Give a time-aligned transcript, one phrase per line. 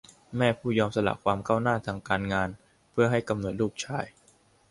[0.37, 2.49] แม่ผู้ยอมสละความก้าวหน้าทางการงาน
[2.91, 4.05] เพื่อให้กำเนิดลูกชาย